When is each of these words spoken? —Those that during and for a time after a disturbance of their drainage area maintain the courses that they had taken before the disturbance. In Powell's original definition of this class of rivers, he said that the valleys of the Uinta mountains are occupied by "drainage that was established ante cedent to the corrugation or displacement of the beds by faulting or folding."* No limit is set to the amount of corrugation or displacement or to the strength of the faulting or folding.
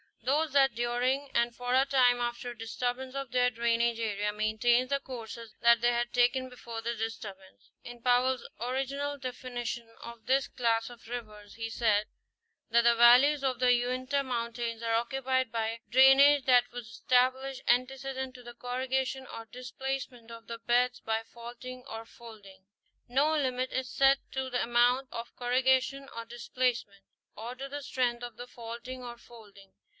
—Those 0.23 0.53
that 0.53 0.73
during 0.73 1.29
and 1.35 1.53
for 1.55 1.75
a 1.75 1.85
time 1.85 2.19
after 2.21 2.51
a 2.51 2.57
disturbance 2.57 3.13
of 3.15 3.31
their 3.31 3.49
drainage 3.51 3.99
area 3.99 4.31
maintain 4.33 4.87
the 4.87 4.99
courses 4.99 5.53
that 5.61 5.81
they 5.81 5.91
had 5.91 6.11
taken 6.13 6.49
before 6.49 6.81
the 6.81 6.95
disturbance. 6.95 7.71
In 7.83 8.01
Powell's 8.01 8.47
original 8.59 9.17
definition 9.19 9.93
of 10.03 10.25
this 10.25 10.47
class 10.47 10.89
of 10.89 11.07
rivers, 11.07 11.55
he 11.55 11.69
said 11.69 12.07
that 12.71 12.83
the 12.83 12.95
valleys 12.95 13.43
of 13.43 13.59
the 13.59 13.73
Uinta 13.73 14.23
mountains 14.23 14.81
are 14.81 14.95
occupied 14.95 15.51
by 15.51 15.79
"drainage 15.89 16.45
that 16.45 16.71
was 16.71 16.87
established 16.87 17.61
ante 17.67 17.95
cedent 17.95 18.33
to 18.33 18.41
the 18.43 18.53
corrugation 18.55 19.27
or 19.27 19.45
displacement 19.51 20.31
of 20.31 20.47
the 20.47 20.59
beds 20.59 20.99
by 21.01 21.23
faulting 21.23 21.83
or 21.87 22.05
folding."* 22.05 22.65
No 23.07 23.33
limit 23.35 23.71
is 23.71 23.89
set 23.89 24.19
to 24.31 24.49
the 24.49 24.63
amount 24.63 25.09
of 25.11 25.35
corrugation 25.35 26.09
or 26.15 26.25
displacement 26.25 27.03
or 27.35 27.53
to 27.55 27.67
the 27.69 27.83
strength 27.83 28.23
of 28.23 28.37
the 28.37 28.47
faulting 28.47 29.03
or 29.03 29.17
folding. 29.17 29.73